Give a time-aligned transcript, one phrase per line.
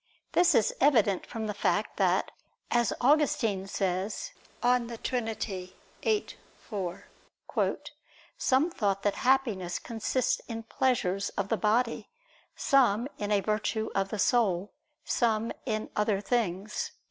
[0.31, 2.31] This is evident from the fact that,
[2.71, 4.31] as Augustine says
[4.63, 5.39] (De Trin.
[5.39, 5.75] xiii,
[6.57, 7.05] 4),
[8.35, 12.09] "some thought that Happiness consists in pleasures of the body;
[12.55, 14.71] some, in a virtue of the soul;
[15.05, 16.93] some in other things."